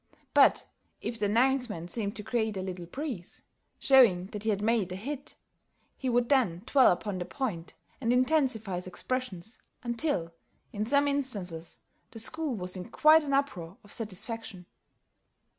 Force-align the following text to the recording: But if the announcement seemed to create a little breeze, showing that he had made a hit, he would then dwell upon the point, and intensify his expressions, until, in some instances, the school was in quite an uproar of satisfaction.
But 0.33 0.65
if 0.99 1.19
the 1.19 1.27
announcement 1.27 1.91
seemed 1.91 2.15
to 2.15 2.23
create 2.23 2.57
a 2.57 2.61
little 2.63 2.87
breeze, 2.87 3.43
showing 3.77 4.25
that 4.31 4.41
he 4.41 4.49
had 4.49 4.59
made 4.63 4.91
a 4.91 4.95
hit, 4.95 5.35
he 5.95 6.09
would 6.09 6.27
then 6.27 6.63
dwell 6.65 6.91
upon 6.91 7.19
the 7.19 7.25
point, 7.25 7.75
and 8.01 8.11
intensify 8.11 8.77
his 8.77 8.87
expressions, 8.87 9.59
until, 9.83 10.33
in 10.73 10.87
some 10.87 11.07
instances, 11.07 11.81
the 12.09 12.17
school 12.17 12.55
was 12.55 12.75
in 12.75 12.89
quite 12.89 13.21
an 13.23 13.33
uproar 13.33 13.77
of 13.83 13.93
satisfaction. 13.93 14.65